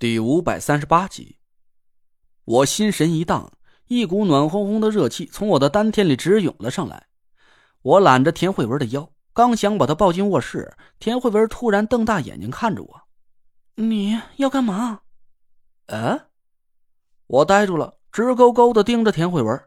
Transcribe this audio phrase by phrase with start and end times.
[0.00, 1.36] 第五百三十八集，
[2.46, 3.52] 我心神一荡，
[3.86, 7.08] 一股暖烘烘的热气从我的丹田里直涌了上来。
[7.82, 13.02] 我揽着田慧文的腰，刚想把她抱进卧室，田慧文突然瞪大眼睛看着我
[13.76, 15.02] ：“你要干嘛？”
[15.88, 16.28] 啊！
[17.26, 19.62] 我呆住了，直勾勾的盯着田慧文。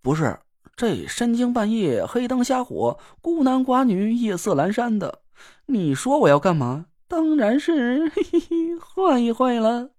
[0.00, 0.38] 不是
[0.76, 5.22] 这深更半夜，黑灯瞎火，孤男寡女，夜色阑珊的，
[5.66, 6.86] 你说我要干嘛？
[7.08, 9.92] 当然是嘿嘿嘿，换一换了。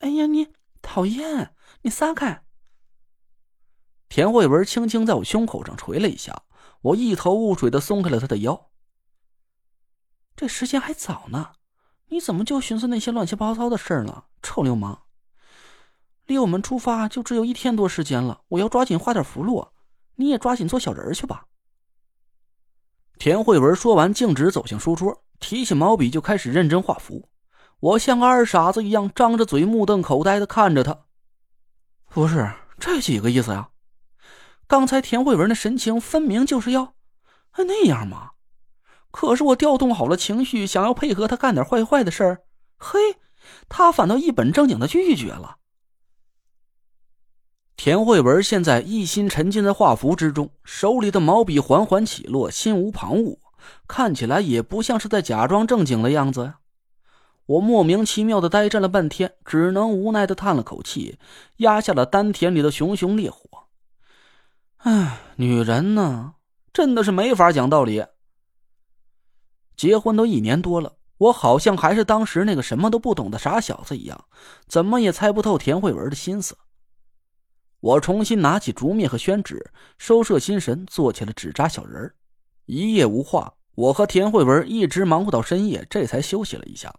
[0.00, 0.48] 哎呀，你
[0.82, 1.54] 讨厌！
[1.82, 2.44] 你撒开！
[4.08, 6.42] 田慧文轻轻在我胸口上捶了一下，
[6.82, 8.70] 我一头雾水的松开了他的腰。
[10.34, 11.52] 这时间还早呢，
[12.08, 14.26] 你怎么就寻思那些乱七八糟的事儿了？
[14.42, 15.02] 臭流氓！
[16.26, 19.70] 离我们出发就只有一天多时间了，我要抓紧画点符箓，
[20.16, 21.46] 你也抓紧做小人去吧。
[23.16, 25.24] 田慧文说完，径直走向书桌。
[25.38, 27.28] 提起毛笔就开始认真画符，
[27.80, 31.00] 我像个二傻子一样张着嘴目瞪口呆的看着他。
[32.08, 33.68] 不是这几个意思呀？
[34.66, 36.94] 刚才田慧文的神情分明就是要
[37.58, 38.30] 那样嘛。
[39.10, 42.42] 可是我调动好了情绪，想要配合他干点坏坏的事儿，
[42.76, 42.98] 嘿，
[43.68, 45.56] 他反倒一本正经的拒绝了。
[47.76, 53.38] 田慧文现在一心沉浸在画符之中，手里的毛笔缓缓起落，心无旁骛。
[53.86, 56.58] 看起来也不像是在假装正经的样子呀！
[57.46, 61.18] 我莫名其妙的呆站了半天，只能无奈的叹了口气，
[61.58, 63.38] 压下了丹田里的熊熊烈火。
[64.78, 66.34] 唉，女人呢，
[66.72, 68.04] 真的是没法讲道理。
[69.76, 74.24] 结婚都一年多了，我好像还是当时那个什么都不懂的傻小子一样，
[74.66, 76.56] 怎么也猜不透田慧文的心思。
[77.80, 82.12] 我重新拿起竹篾和宣纸，收摄心神，做起了纸扎小人。
[82.64, 83.52] 一夜无话。
[83.76, 86.94] 我和田慧文一直忙活到深夜，这才休息了一下。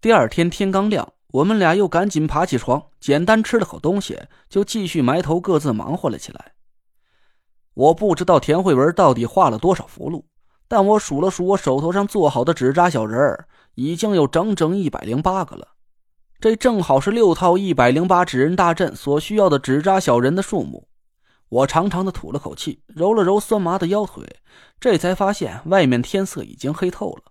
[0.00, 6.54] 第二天天刚亮，我们俩又赶紧爬起床，简单吃了口东西，就继续埋头各自忙活了起来。
[7.74, 10.24] 我不知道田慧文到底画了多少符箓，
[10.66, 13.46] 但我数了数我手头上做好的纸扎小人儿，
[13.76, 15.68] 已经有整整一百零八个了。
[16.40, 20.88] 这正好是六套一百零八纸人大阵所需要的纸扎小人的数目。
[21.48, 24.24] 我长长的吐了口气，揉了揉酸麻的腰腿，
[24.80, 27.22] 这才发现外面天色已经黑透了。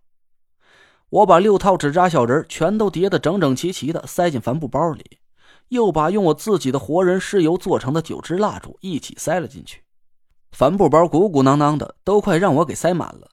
[1.09, 5.19] 我把六套纸扎小人全都叠得整整齐齐的塞进帆布包里，
[5.67, 9.83] 又把用我自己的活人尸油做成的九支蜡烛一起塞了进去。
[10.51, 13.29] 帆布包鼓鼓囊囊的，都快让我给塞满了。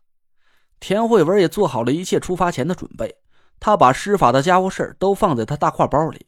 [0.81, 3.15] 田慧文也做好了一切出发前的准备，
[3.61, 6.27] 他把施法的家伙事都放在他大挎包里。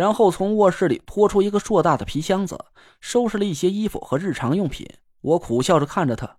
[0.00, 2.58] 然后从卧室里拖出一个硕大的皮箱子，
[3.02, 4.88] 收拾了一些衣服和日常用品。
[5.20, 6.38] 我苦笑着看着他，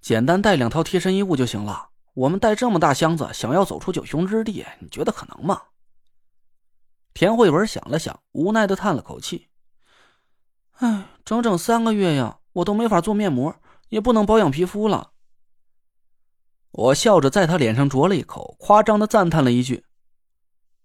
[0.00, 1.90] 简单带两套贴身衣物就行了。
[2.14, 5.60] 我们带这么大箱子，想要走出九雄之地，你觉得可能吗？
[7.12, 9.48] 田慧文想了想，无奈的叹了口气
[10.80, 13.54] ：“哎，整整三个月呀，我都没法做面膜，
[13.90, 15.10] 也不能保养皮肤了。”
[16.72, 19.84] 我笑着在他脸上啄了一口，夸张的赞叹了一句：“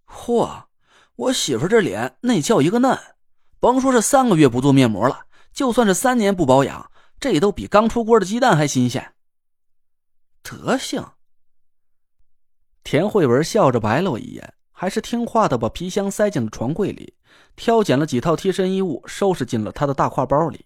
[0.06, 0.64] 嚯！”
[1.24, 2.98] 我媳妇这脸那叫一个嫩，
[3.60, 5.22] 甭说是三个月不做面膜了，
[5.54, 9.14] 就算是三年不保养，这都比刚出锅的鸡蛋还新鲜。
[10.42, 11.02] 德行。
[12.84, 17.14] 田慧文笑着白了我一眼，还是听话的把皮箱塞进了床柜里，
[17.56, 20.66] 挑拣了几套贴身衣物，收拾进了他的大挎包里。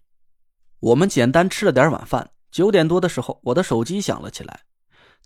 [0.80, 4.62] 我们简单吃了点晚饭，九点多的时候，我的手机响了起来，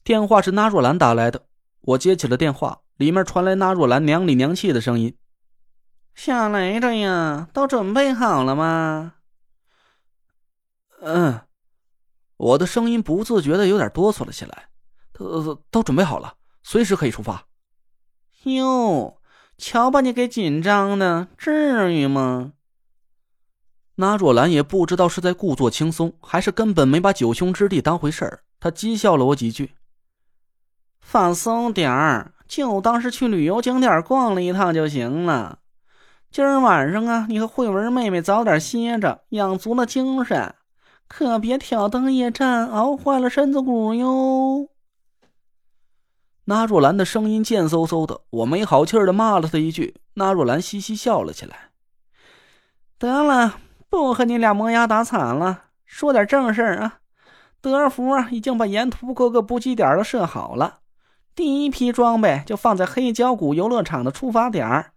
[0.03, 1.45] 电话是纳若兰打来的，
[1.81, 2.81] 我接起了电话。
[2.97, 5.15] 里面传来那若兰娘里娘气的声音
[6.15, 9.13] ：“下来着呀，都准备好了吗？”
[11.01, 11.41] 嗯，
[12.37, 14.69] 我的声音不自觉的有点哆嗦了起来。
[15.13, 17.45] 都都准备好了，随时可以出发。
[18.43, 19.21] 哟，
[19.57, 22.53] 瞧把你给紧张的，至于吗？
[23.95, 28.43] 那若兰也不知道是在故作轻松，还是根本没把九兄之弟当回事儿。
[28.59, 29.75] 他讥笑了我几句
[30.99, 35.59] ：“放松点儿。”就当是去旅游景点逛了一趟就行了。
[36.31, 40.55] 今儿晚上啊，你和慧文妹妹早点歇着，养足了精神，
[41.09, 44.69] 可别挑灯夜战，熬坏了身子骨哟。
[46.45, 49.97] 那若兰的声音贱嗖嗖的，我没好气的骂了她一句。
[50.13, 51.71] 那若兰嘻嘻笑了起来。
[52.97, 53.57] 得了，
[53.89, 56.99] 不和你俩磨牙打惨了，说点正事儿啊。
[57.59, 60.79] 德福啊，已经把沿途各个补给点都设好了。
[61.35, 64.90] 第一批装备就放在黑胶谷游乐场的出发点儿，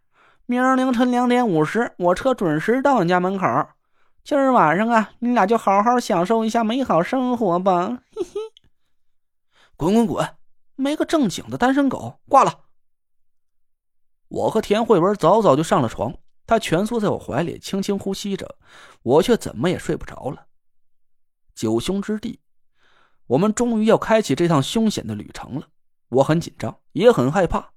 [0.46, 3.46] 明儿凌晨两点五十，我车准时到你家门口。
[4.22, 8.02] 今儿晚上啊，你俩就好好享受一下美好生活吧。
[8.14, 8.40] 嘿嘿，
[9.74, 10.36] 滚滚滚，
[10.76, 12.60] 没个正经的单身狗，挂了。
[14.28, 16.14] 我和田慧文早早就上了床，
[16.46, 18.56] 她蜷缩在我怀里，轻轻呼吸着，
[19.02, 20.46] 我却怎么也睡不着了。
[21.54, 22.40] 九凶之地，
[23.28, 25.68] 我们终于要开启这趟凶险的旅程了。
[26.10, 27.73] 我很紧张，也很害怕。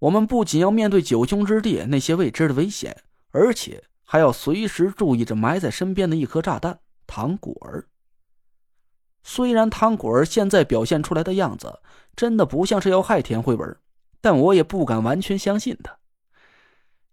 [0.00, 7.86] 我们不仅要面对九凶之地那些未知的危险，而且还要随时注意着埋在身边的一颗炸弹——唐果儿。
[9.22, 11.80] 虽然唐果儿现在表现出来的样子
[12.14, 13.76] 真的不像是要害田慧文，
[14.20, 15.96] 但我也不敢完全相信他。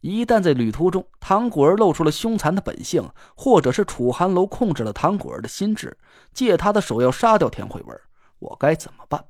[0.01, 5.98] 一旦在旅途中，唐果儿露出了凶残的本性，或者是楚寒楼控制了唐果儿的心智，
[6.33, 7.98] 借他的手要杀掉田慧文，
[8.39, 9.24] 我该怎么办？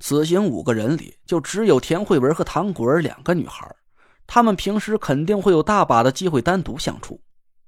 [0.00, 3.68] 此行五个人里，就只有田慧文和唐果儿两个女孩，
[4.26, 7.20] 她们平时肯定会有大把的机会单独相处，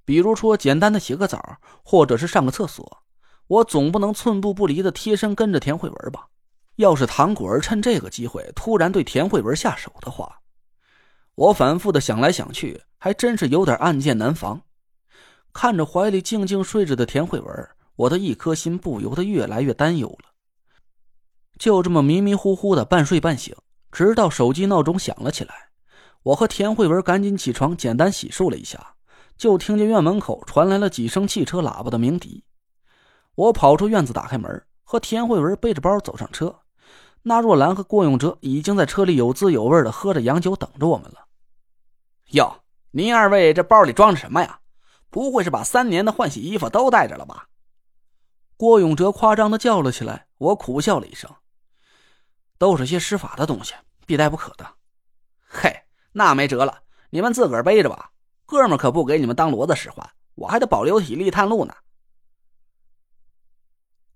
[0.05, 3.03] 比如说简单的洗个澡，或者是上个厕所。
[3.47, 6.27] 我总不能寸步不离的贴身跟着田慧文吧？
[6.77, 10.41] 要是唐果儿趁这个机会突然对田慧文下手的话。
[11.37, 14.61] 我反复的想来想去，还真是有点暗箭难防。
[15.53, 20.31] 看着怀里静静睡着的田慧文，我的一颗心不由得越来越担忧了。
[21.59, 23.55] 就这么迷迷糊糊的半睡半醒，
[23.91, 25.55] 直到手机闹钟响了起来，
[26.23, 28.95] 我和田慧文赶紧起床，简单洗漱了一下，
[29.37, 32.45] 就听见院门口传来了几声汽车喇叭的鸣笛。
[33.35, 36.55] 我跑出院子，打开门，和田慧文背着包走上车。
[37.23, 41.27] 那若兰和郭永哲已经在车里有滋有味的喝着洋酒，等着我们了。
[42.33, 44.61] 哟，您二位这包里装着什么呀？
[45.09, 47.47] 不会是把三年的换洗衣服都带着了吧？
[48.57, 50.27] 郭永哲夸张的叫了起来。
[50.39, 51.31] 我苦笑了一声
[52.59, 53.75] ：“都是些施法的东西，
[54.07, 54.67] 必带不可的。”
[55.49, 58.11] 嘿，那没辙了，你们自个儿背着吧。
[58.45, 61.75] 哥们可不给你们当骡子使唤，我还得保留体力探路呢。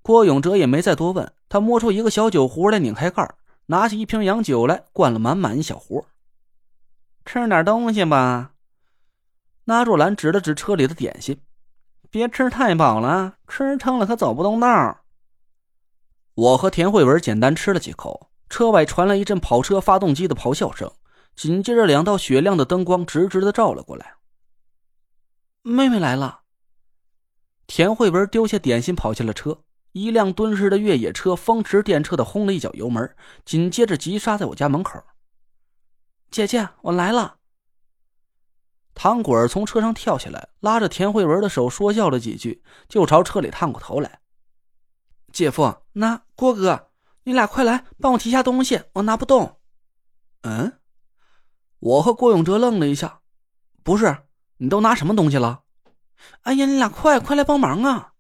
[0.02, 3.34] 郭永哲也没再多问，他摸出一个小酒壶来，拧开盖
[3.66, 6.06] 拿起一瓶洋酒来，灌了满满一小壶。
[7.24, 8.52] 吃点东西吧。
[9.64, 11.40] 那若兰指了指车里的点心，
[12.10, 14.99] 别吃太饱了，吃撑了可走不动道。
[16.34, 20.90] 我和田慧文简单吃了几口，车外传来一阵跑车发动机的咆哮声，
[21.36, 24.14] 紧接着两道雪亮的灯光直直的照了过来。
[25.62, 26.40] 妹妹来了。
[27.66, 29.62] 田慧文丢下点心，跑下了车。
[29.92, 35.02] 一辆敦实的越野车风驰电掣的轰了一脚油门，紧接着急刹在我家门口。
[36.30, 37.38] 姐姐，我来了。
[38.94, 44.19] 唐果儿从车上跳下来，拉着田慧文的手说笑了几句，就朝车里探过头来。
[45.40, 46.90] 姐夫，那郭哥，
[47.22, 49.56] 你俩快来帮我提下东西，我拿不动。
[50.42, 50.78] 嗯，
[51.78, 53.20] 我和郭永哲愣了一下，
[53.82, 54.18] 不是，
[54.58, 55.62] 你都拿什么东西了？
[56.42, 58.12] 哎呀，你俩快快来帮忙啊！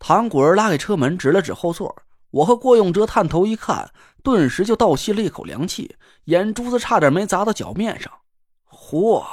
[0.00, 2.02] 唐果儿拉开车门，指了指后座。
[2.32, 3.92] 我和郭永哲探头一看，
[4.24, 8.12] 顿时就倒吸了一口凉气，眼珠子差点没砸到脚面上。
[8.68, 9.24] 嚯！